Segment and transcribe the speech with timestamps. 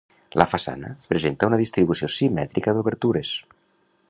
[0.41, 3.37] La façana presenta una distribució simètrica d'obertures.